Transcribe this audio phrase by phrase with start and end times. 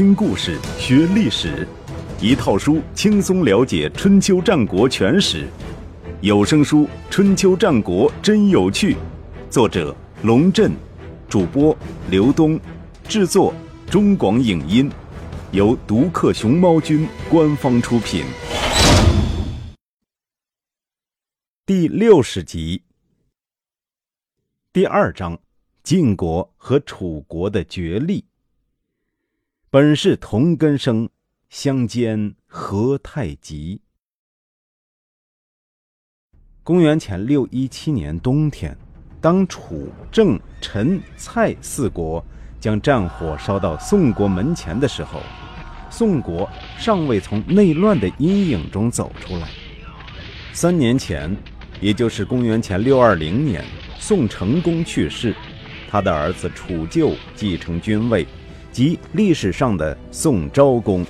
[0.00, 1.68] 听故事学历史，
[2.22, 5.46] 一套书轻松了解春秋战国全史。
[6.22, 8.94] 有声书《春秋战国真有趣》，
[9.50, 10.72] 作者龙震，
[11.28, 11.76] 主播
[12.08, 12.58] 刘东，
[13.06, 13.52] 制作
[13.90, 14.90] 中广影音，
[15.52, 18.24] 由独克熊猫君官方出品。
[21.66, 22.84] 第六十集，
[24.72, 25.38] 第二章：
[25.82, 28.24] 晋国和楚国的角力。
[29.72, 31.08] 本是同根生，
[31.48, 33.80] 相煎何太急。
[36.64, 38.76] 公元前六一七年冬天，
[39.20, 42.20] 当楚、郑、陈、蔡四国
[42.58, 45.20] 将战火烧到宋国门前的时候，
[45.88, 49.48] 宋国尚未从内乱的阴影中走出来。
[50.52, 51.32] 三年前，
[51.80, 53.64] 也就是公元前六二零年，
[54.00, 55.32] 宋成公去世，
[55.88, 58.26] 他的儿子楚旧继承君位。
[58.72, 61.04] 即历史上的宋昭公，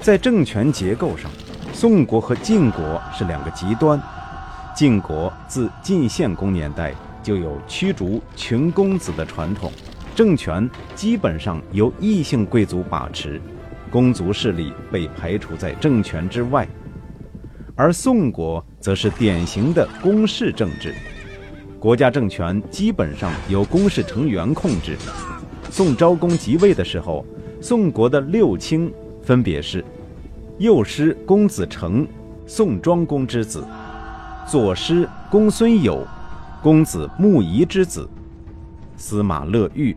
[0.00, 1.30] 在政权结构上，
[1.72, 4.00] 宋国和晋国是两个极端。
[4.74, 9.70] 晋国自晋献公年代就有驱逐群公子的传统，
[10.14, 13.40] 政权基本上由异姓贵族把持，
[13.90, 16.66] 公族势力被排除在政权之外。
[17.74, 20.94] 而宋国则是典型的公室政治，
[21.78, 24.96] 国家政权基本上由公室成员控制。
[25.72, 27.24] 宋昭公即位的时候，
[27.58, 28.92] 宋国的六卿
[29.22, 29.82] 分别是：
[30.58, 32.06] 右师公子成，
[32.46, 33.64] 宋庄公之子；
[34.46, 36.06] 左师公孙友，
[36.62, 38.06] 公子穆仪之子；
[38.98, 39.96] 司马乐玉，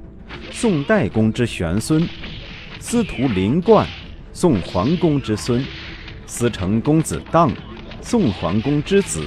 [0.50, 2.02] 宋代公之玄孙；
[2.80, 3.86] 司徒林冠，
[4.32, 5.62] 宋桓公之孙；
[6.26, 7.52] 司成公子荡，
[8.02, 9.24] 宋桓公之子；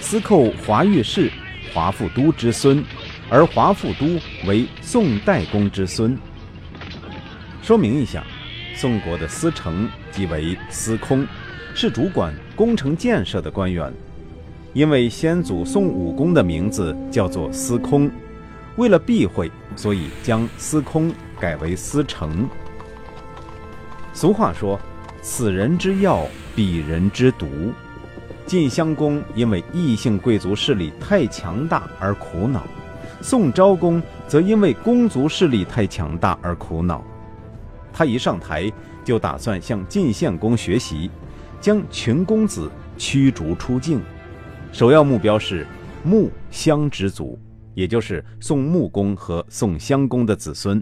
[0.00, 1.30] 司寇华御士，
[1.72, 2.82] 华富都之孙。
[3.28, 6.16] 而华富都为宋代公之孙。
[7.62, 8.24] 说明一下，
[8.74, 11.26] 宋国的司城即为司空，
[11.74, 13.92] 是主管工程建设的官员。
[14.72, 18.10] 因为先祖宋武公的名字叫做司空，
[18.76, 22.48] 为了避讳，所以将司空改为司成。
[24.12, 24.78] 俗话说
[25.20, 27.48] ：“此人之药，彼人之毒。”
[28.46, 32.62] 晋襄公因为异姓贵族势力太强大而苦恼。
[33.28, 37.02] 宋昭公则因为公族势力太强大而苦恼，
[37.92, 38.72] 他一上台
[39.04, 41.10] 就打算向晋献公学习，
[41.60, 44.00] 将群公子驱逐出境，
[44.70, 45.66] 首要目标是
[46.04, 47.36] 穆襄之族，
[47.74, 50.80] 也就是宋穆公和宋襄公的子孙。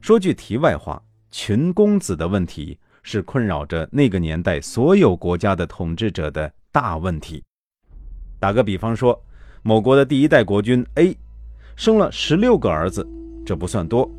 [0.00, 7.44] 说句题外话，群公子的问题是困扰着那个年代所有国家的统治者的大问题。
[8.40, 9.22] 打个比方说，
[9.62, 11.14] 某国的第一代国君 A。
[11.76, 13.06] 生了十六个儿子，
[13.44, 14.10] 这不算多，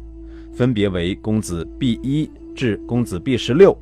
[0.54, 3.78] 分别为公子 B 一至公子 B 十六，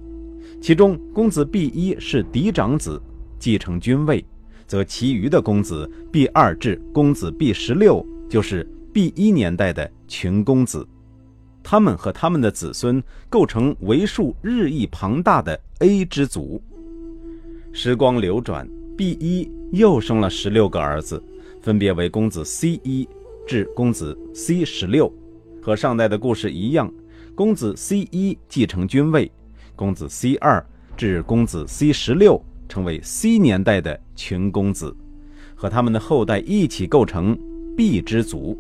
[0.62, 3.02] 其中公子 B 一是嫡长子，
[3.40, 4.24] 继承君位，
[4.68, 10.88] 则其余的公子 B 二至公子 B 十六就是 B 一年代的群公子，
[11.64, 16.62] 他们和他们的子孙构成为数日益庞大的 A 之族。
[17.74, 18.68] 时光流转
[18.98, 21.22] ，B 一又生了十六个儿子，
[21.62, 23.08] 分别为公子 C 一。
[23.52, 25.12] 至公子 C 十六，
[25.62, 26.90] 和上代的故事一样，
[27.36, 29.30] 公子 C 一继承君位，
[29.76, 34.96] 公子 C 二至公子 C 十六成为 C 年代的群公子，
[35.54, 37.38] 和他们的后代一起构成
[37.76, 38.58] B 之族。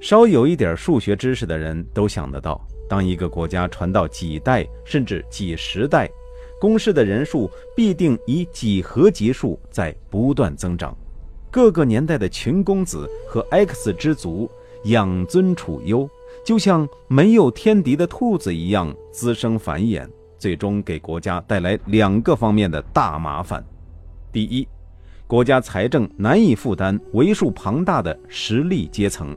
[0.00, 6.10] 稍有一点数学知识的人都想得到，当一个国家传到几代甚至几十代，
[6.58, 10.96] 公室的人数必定以几何级数在不断增长。
[11.50, 14.50] 各个年代的群公子和 X 之族
[14.84, 16.08] 养尊处优，
[16.44, 20.06] 就像没有天敌的兔子一样滋生繁衍，
[20.38, 23.64] 最终给国家带来两个方面的大麻烦：
[24.30, 24.68] 第一，
[25.26, 29.34] 国家财政难以负担为数庞大的实力阶层；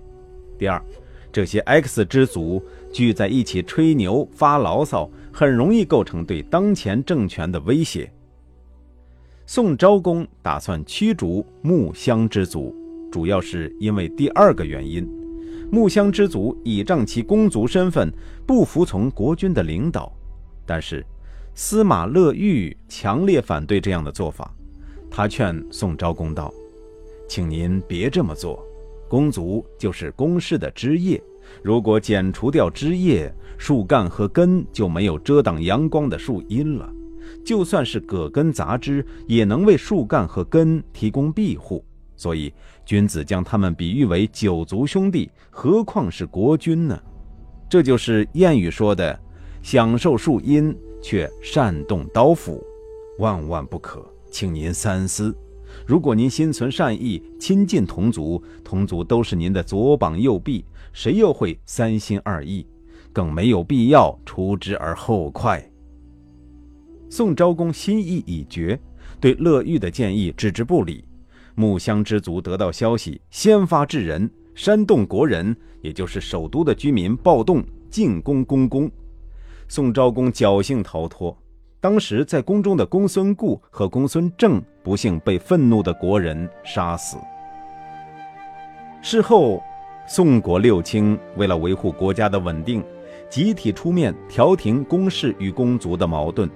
[0.58, 0.82] 第二，
[1.32, 8.12] 这些 X 之族聚在一起吹牛发牢骚，很容易构成对当前政权的威胁。
[9.53, 12.74] 宋昭公打算驱逐穆襄之族，
[13.12, 15.06] 主要是因为第二个原因：
[15.70, 18.09] 穆襄之族倚仗其公族身份，
[18.48, 20.09] 不服从国君的领导。
[20.66, 21.06] 但是
[21.53, 24.56] 司马乐玉强烈反对这样的做法，
[25.09, 26.50] 他劝宋昭公道
[27.28, 28.66] ：“请您别这么做，
[29.09, 31.22] 公族就是公室的枝叶，
[31.62, 36.90] 如果剪除掉枝叶，树干和根就没有遮挡阳光的树荫了。”
[37.46, 41.84] 就算是葛根杂枝，也能为树干和根提供庇护。
[42.16, 42.54] 所以，
[42.86, 47.02] 君子将他们比喻为九族兄弟，何况是国君呢？
[47.68, 49.20] 这就是谚语说的
[49.64, 52.64] “享受树荫，却煽动刀斧”，
[53.18, 55.36] 万万不可，请您三思。
[55.88, 62.68] 如果您心存善意，亲近同族，同族都是您的左膀右臂，谁又会三心二意？
[63.14, 65.71] 更没有必要除之而后快。
[67.11, 68.79] 宋昭公心意已决，
[69.19, 71.03] 对乐玉的建议置之不理。
[71.55, 78.90] 木乡之族得到消息，先发制人，煽动国人，也就是首都的居民暴动进攻宫宫。
[79.67, 81.37] 宋昭公侥幸逃脱。
[81.81, 87.17] 当时在宫中的公孙固和公孙正不幸被愤怒的国人杀死。
[89.02, 89.61] 事后，
[90.08, 92.81] 宋国六卿为了维护国家的稳定，
[93.29, 96.49] 集体出面调停公室与公族的矛盾。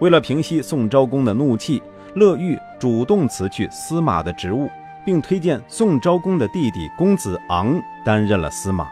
[0.00, 1.82] 为了平息宋昭公的怒气，
[2.14, 4.68] 乐玉主动辞去司马的职务，
[5.04, 8.88] 并推荐宋昭公的弟弟公子昂担任了司马。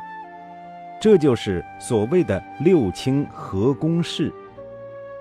[1.00, 4.30] 这就是所谓的六卿合公事。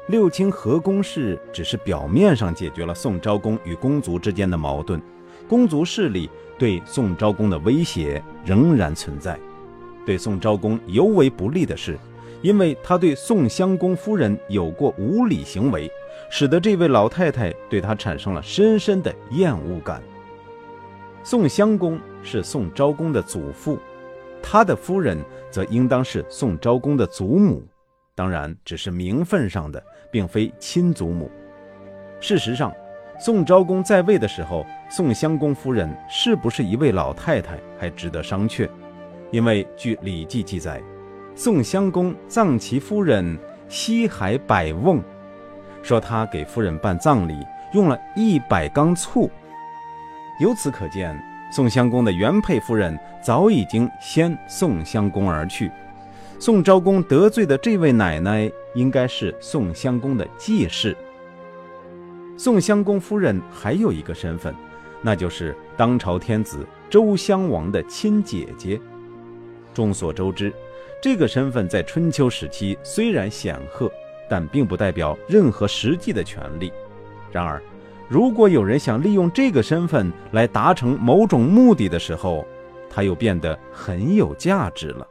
[0.10, 5.01] 六卿合公事只是表面上解决了宋昭公与公族之间的矛盾，
[5.48, 9.39] 公族势力对宋昭公的威胁仍然存在。
[10.06, 11.98] 对宋昭公尤为不利的是，
[12.42, 15.92] 因为他对宋襄公夫人有过无礼行为，
[16.30, 20.01] 使得这位老太太对他产生了深深的厌恶感。
[21.24, 23.78] 宋襄公是宋昭公的祖父，
[24.42, 25.18] 他的夫人
[25.51, 27.68] 则应当是宋昭公的祖母，
[28.16, 29.84] 当然只是名分上的。
[30.10, 31.30] 并非亲祖母。
[32.19, 32.74] 事实上，
[33.19, 38.69] 宋昭公在位的时候，宋襄公夫人是不是一位老太太还值得商榷。
[39.31, 40.81] 因为据《礼记》记载，
[41.39, 43.38] 宋襄公葬其夫人
[43.69, 45.00] 西海百瓮，
[45.84, 49.30] 说他给夫人办葬礼用了一百缸醋。
[50.39, 51.16] 由此可见，
[51.51, 55.72] 宋襄公的原配夫人早已经先宋襄公而去。
[56.39, 60.98] 宋昭公得罪的这位奶奶，应该是宋襄公的继室。
[62.36, 64.56] 宋襄公夫人还有一个身份，
[65.04, 68.81] 那就是当朝天子周襄王的亲姐姐。
[69.72, 70.51] 众所周知，
[71.02, 73.92] 这个身份在春秋时期虽然显赫，
[74.30, 76.72] 但并不代表任何实际的权利。
[77.32, 77.62] 然而，
[78.10, 82.46] 如果有人想利用这个身份来达成某种目的的时候，
[82.90, 85.06] 他又变得很有价值了。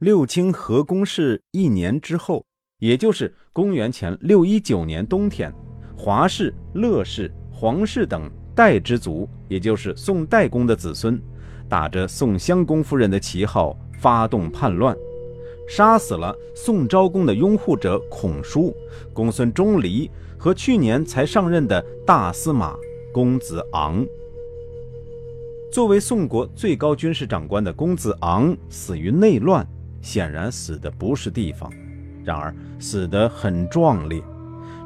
[0.00, 2.44] 六卿合公事一年之后，
[2.78, 5.52] 也就是公元前六一九年冬天，
[5.96, 11.20] 华氏、乐氏、黄氏等代之族，也就是宋代公的子孙，
[11.68, 14.96] 打着宋襄公夫人的旗号发动叛乱，
[15.68, 18.74] 杀死了宋昭公的拥护者孔叔、
[19.12, 22.74] 公孙钟离和去年才上任的大司马
[23.12, 24.04] 公子昂。
[25.70, 29.66] 作为宋国最高军事长官的公子昂死于内乱。
[30.02, 31.70] 显然死的不是地方，
[32.24, 34.18] 然而死得很壮烈，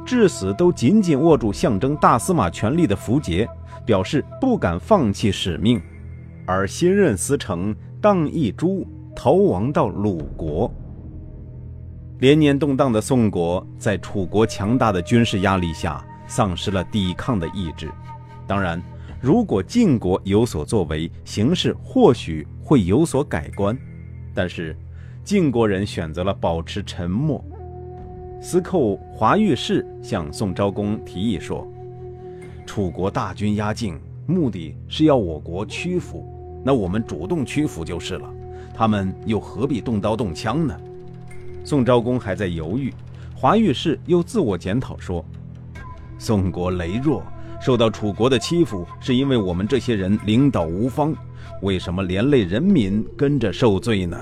[0.05, 3.47] 至死都紧紧握住象征大司马权力的符节，
[3.85, 5.81] 表示不敢放弃使命。
[6.45, 8.85] 而新任司城荡义珠
[9.15, 10.69] 逃亡到鲁国。
[12.19, 17.89] 连年动荡的宋国，在楚国强大的军事压力下，丧失了抵抗的意志。
[18.45, 18.81] 当然，
[19.21, 23.77] 如果晋国有所作为，形势或许会有所改观，
[24.33, 24.77] 但是。
[25.23, 27.43] 晋国人选择了保持沉默。
[28.39, 31.67] 司寇华御士向宋昭公提议说
[32.63, 36.23] ：“楚国大军压境，目的是要我国屈服，
[36.63, 38.31] 那我们主动屈服就是了。
[38.75, 40.77] 他们又何必动刀动枪呢？”
[41.63, 42.93] 宋昭公还在犹豫，
[43.33, 45.25] 华御士又自我检讨说
[46.19, 47.23] ：“宋国羸弱，
[47.59, 51.15] 受到楚国的欺负，是因为我们这些人领导无方，
[51.61, 54.17] 为什么连累人民跟着受罪呢？”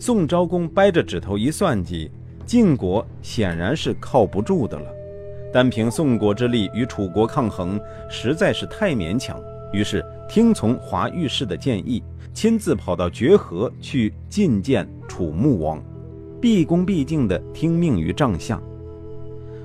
[0.00, 2.10] 宋昭公掰着指头一算计，
[2.46, 4.86] 晋国显然是靠不住的了。
[5.52, 9.38] 单凭宋国之力与楚国抗衡，实在是太勉强。
[9.72, 15.82] 于是听从华御士的建议，亲自跑到绝河去觐见楚穆王，
[16.40, 18.60] 毕恭毕敬地听命于帐下。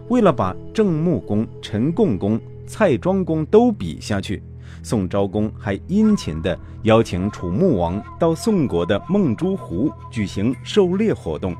[0.09, 4.41] 为了把郑穆公、陈共公、蔡庄公都比下去。
[4.81, 11.55] 宋昭公还殷勤地邀请楚穆王到宋国的孟珠湖举行狩猎活动。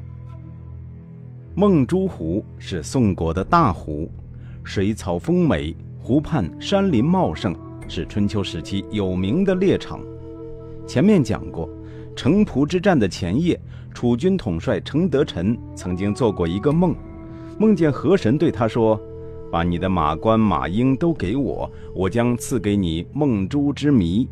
[1.55, 4.09] 孟珠湖是宋国的大湖，
[4.63, 7.55] 水草丰美，湖畔山林茂盛，
[7.87, 10.01] 是春秋时期有名的猎场。
[10.85, 11.69] 前面讲过，
[12.15, 13.59] 城濮之战的前夜，
[13.93, 16.95] 楚军统帅程德臣曾经做过一个梦，
[17.57, 18.99] 梦见河神对他说。
[19.51, 24.27] 把你的马关、马英都给我，我将赐给你梦珠之谜。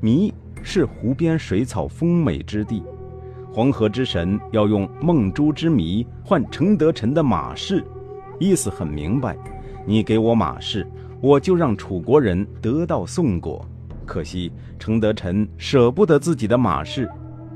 [0.00, 2.82] 谜是湖边水草丰美之地，
[3.52, 7.84] 黄河之神要用梦珠之谜换程德臣的马氏，
[8.40, 9.36] 意思很明白，
[9.86, 10.84] 你给我马氏，
[11.20, 13.64] 我就让楚国人得到宋国。
[14.10, 17.08] 可惜程德臣舍不得自己的马氏，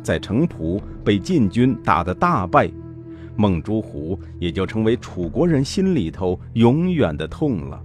[0.05, 2.71] 在城濮被晋军打得大败，
[3.35, 7.83] 梦珠湖也就成为楚国人心里头永远的痛了。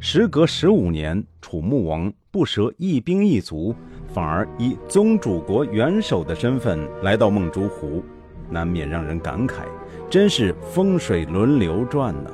[0.00, 3.74] 时隔十五年，楚穆王不舍一兵一卒，
[4.14, 8.02] 反而以宗主国元首的身份来到梦珠湖，
[8.48, 9.64] 难免让人感慨，
[10.08, 12.30] 真是风水轮流转呐。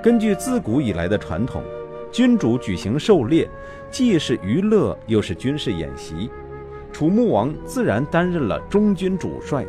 [0.00, 1.64] 根据自古以来的传统，
[2.12, 3.48] 君主举行狩猎，
[3.90, 6.30] 既是娱乐，又是军事演习，
[6.92, 9.64] 楚穆王自然担任了中军主帅，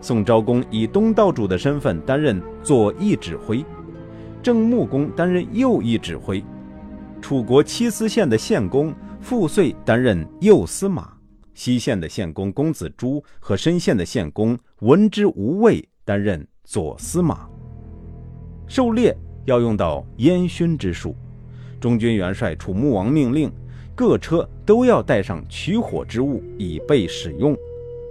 [0.00, 3.64] 宋昭公以东道主的身份担任左翼指挥。
[4.42, 6.44] 郑穆公担任右翼指挥，
[7.20, 11.12] 楚国七司县的县公傅遂担任右司马，
[11.54, 17.48] 西县的县公公子朱和申县的县公闻之无畏担任左司马。
[18.68, 19.16] 狩猎
[19.46, 21.16] 要用到烟熏之术，
[21.80, 23.50] 中军元帅楚穆王命令
[23.94, 27.56] 各车都要带上取火之物以备使用。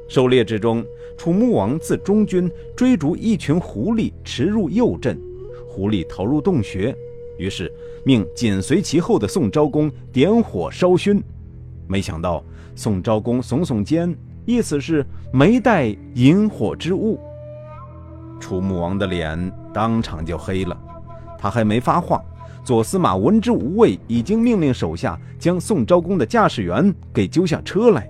[0.09, 0.85] 狩猎之中，
[1.17, 5.19] 楚穆王自中军追逐一群狐狸，驰入右阵。
[5.67, 6.95] 狐狸逃入洞穴，
[7.37, 7.71] 于是
[8.03, 11.21] 命紧随其后的宋昭公点火烧熏。
[11.87, 12.43] 没想到
[12.73, 17.19] 宋昭公耸耸肩，意思是没带引火之物。
[18.39, 20.77] 楚穆王的脸当场就黑了。
[21.37, 22.23] 他还没发话，
[22.63, 28.09] 左司马闻之无畏已经命令手下将宋昭公的驾驶员给揪下车来。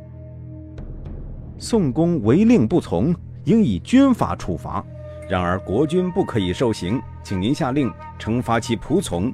[1.58, 3.14] 宋公违令不从，
[3.46, 4.84] 应以军法处罚。
[5.30, 7.02] 然而国君不可以受刑。
[7.24, 9.34] 请您下令惩罚其仆从。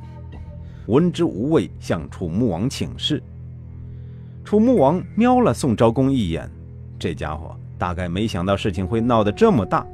[0.87, 3.21] 闻之无畏向楚穆王请示。
[4.43, 6.49] 楚穆王瞄了宋昭公一眼，
[6.97, 9.85] 这家伙大概没想到事情会闹得这么大，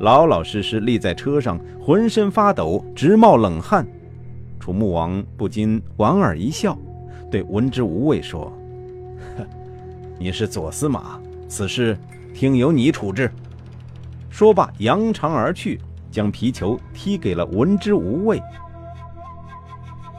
[0.00, 3.86] 老老实实立在车上，浑身发抖，直冒冷汗。
[4.58, 6.76] 楚穆王不禁莞尔一笑，
[7.30, 8.50] 对闻之无畏说：“，
[10.18, 11.98] 你是左司马，此事
[12.32, 13.30] 听由你处置。”
[14.30, 15.80] 说罢，扬长而去。
[16.10, 18.42] 将皮球踢给了文之无畏。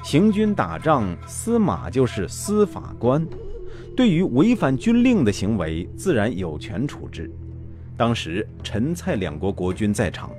[0.04, 3.28] 行军打仗，司马就是司法官，
[3.94, 7.30] 对于违反军令的行为，自然有权处置。
[8.02, 10.32] 当时陈蔡两国国君在场，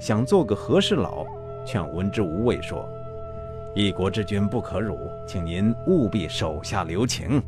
[0.00, 1.26] 想做个和事佬，
[1.66, 2.88] 劝文之无畏说
[3.76, 4.96] ：“一国之君不可辱，
[5.28, 7.42] 请您务必手下留情。”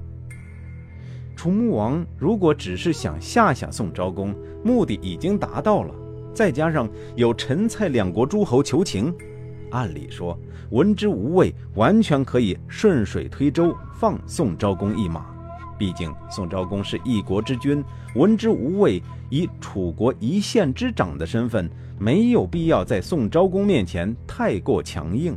[1.35, 5.95] 楚穆王如果只是想吓吓宋昭公，目的已经达到了。
[6.35, 6.87] 再加上
[7.17, 9.11] 有陈蔡两国诸侯求情，
[9.71, 10.39] 按理说
[10.73, 15.32] 文之无畏完全可以顺水推舟放宋昭公一马。
[15.79, 17.83] 毕竟宋昭公是一国之君，
[18.15, 25.37] 文之无畏以楚国一县之长的身份，没有必要在宋昭公面前太过强硬。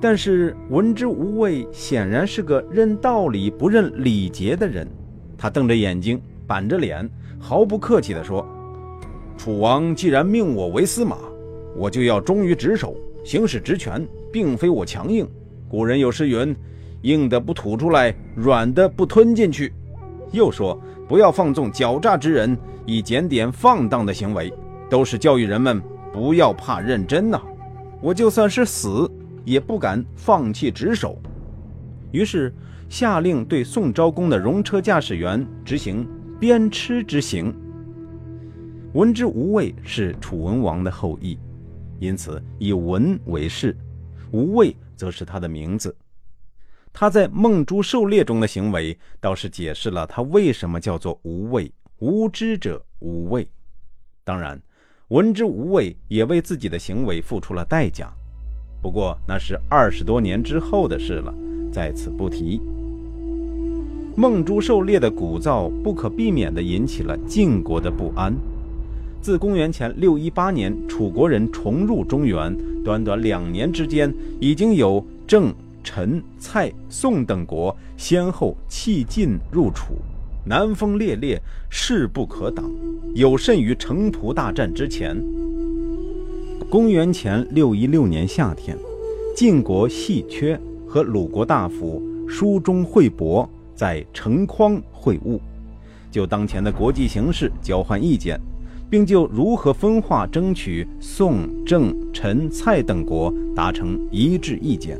[0.00, 4.86] 但是文之无畏显然是个认道理不认礼节的人，
[5.36, 8.46] 他瞪着眼睛，板着脸，毫不客气地说。
[9.36, 11.16] 楚王既然命我为司马，
[11.76, 15.28] 我就要忠于职守，行使职权，并非我强硬。
[15.68, 16.54] 古人有诗云
[17.02, 19.72] ：“硬的不吐出来，软的不吞进去。”
[20.32, 24.52] 又说：“不要放纵狡诈之人，以检点放荡的行为。”
[24.90, 25.82] 都是教育人们
[26.14, 27.38] 不要怕认真呐。
[28.00, 29.10] 我就算是死，
[29.44, 31.18] 也不敢放弃职守。
[32.10, 32.50] 于是
[32.88, 36.08] 下令对宋昭公的戎车驾驶员执行
[36.40, 37.54] 鞭笞之刑。
[38.94, 41.38] 文之无畏是楚文王的后裔，
[42.00, 43.76] 因此以文为氏，
[44.30, 45.94] 无畏则是他的名字。
[47.00, 53.48] 他在梦珠狩猎中的行为，倒是解释了他为什么叫做无畏，无知者无畏。
[54.24, 54.60] 当然，
[55.10, 58.12] 闻之无畏也为自己的行为付出了代价，
[58.82, 61.32] 不过那是二十多年之后的事了，
[61.72, 62.60] 在此不提。
[64.16, 68.34] 梦珠狩猎的鼓噪，不可避免地引起了晋国的不安。
[69.22, 72.52] 自公元前六一八年，楚国人重入中原，
[72.82, 75.54] 短短两年之间，已经有郑、
[75.90, 79.94] 陈、蔡、宋等国先后弃晋入楚，
[80.44, 81.40] 南风烈烈，
[81.70, 82.70] 势不可挡，
[83.14, 85.16] 有甚于城濮大战之前。
[86.68, 88.76] 公元前六一六年夏天，
[89.34, 95.40] 晋国细缺和鲁国大夫书中惠伯在城匡会晤，
[96.10, 98.38] 就当前的国际形势交换意见。
[98.90, 104.98] 并就如何分化争取宋、郑、陈、蔡等国达成一致意见。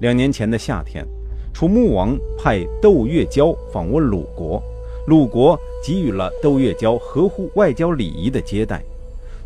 [0.00, 1.06] 两年前的夏天，
[1.52, 4.60] 楚穆王派窦月娇访问鲁国，
[5.06, 8.82] 鲁国给予了窦月娇合乎外交礼仪的接待。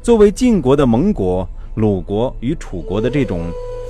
[0.03, 3.43] 作为晋国的盟国，鲁国与楚国的这种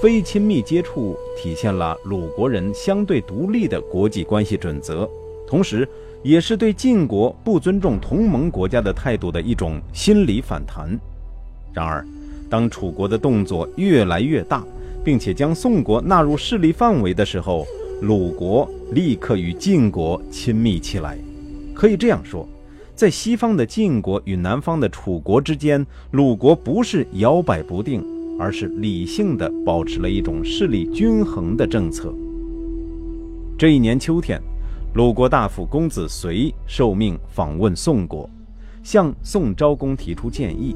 [0.03, 5.09] 非亲密接触，体现了鲁国人相对独立的国际关系准则，
[5.47, 5.89] 同时，
[6.25, 10.99] 也是对晋国不尊重同盟国家的态度的一种心理反弹。
[11.73, 12.05] 然而，
[12.51, 14.65] 当楚国的动作越来越大，
[15.05, 17.67] 并且将宋国纳入势力范围的时候，
[18.03, 21.19] 鲁国立刻与晋国亲密起来。
[21.75, 22.49] 可以这样说。
[22.95, 28.05] 在西方的晋国与南方的楚国之间，鲁国不是摇摆不定，
[28.41, 32.13] 而是理性的保持了一种势力均衡的政策。
[33.57, 34.43] 这一年秋天，
[34.95, 38.29] 鲁国大夫公子随受命访问宋国，
[38.83, 40.75] 向宋昭公提出建议，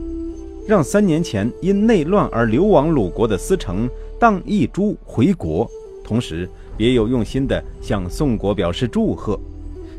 [0.68, 3.90] 让三年前因内乱而流亡鲁国的司城
[4.22, 5.68] 荡一珠回国，
[6.04, 9.36] 同时别有用心的向宋国表示祝贺。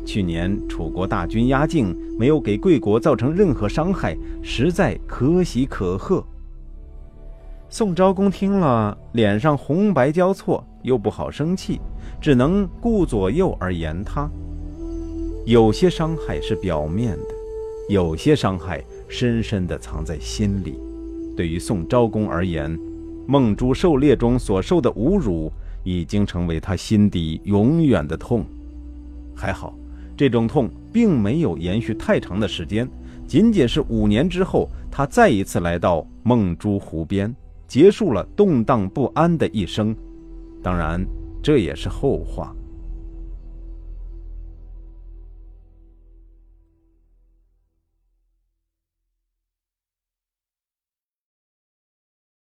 [0.06, 6.24] 去年楚国大军压境，没有给贵国造成任何伤害，实在可喜可贺。
[7.68, 11.78] 宋昭公听了，脸上红白交错，又不好生气，
[12.18, 14.26] 只能顾左右而言他。
[15.44, 17.34] 有些伤害是表面的，
[17.90, 20.80] 有些伤害深深地藏在心里。
[21.36, 22.74] 对于宋昭公而言，
[23.26, 25.50] 梦珠狩猎中所受的侮辱，
[25.82, 28.44] 已经成为他心底永远的痛。
[29.34, 29.74] 还好。
[30.16, 32.88] 这种痛并没有延续太长的时间，
[33.26, 37.34] 仅仅是五年之后，他再一次来到梦珠湖边，
[37.66, 39.92] 结束了动荡不安的一生。
[40.62, 41.04] 当然，
[41.42, 42.54] 这也是后话。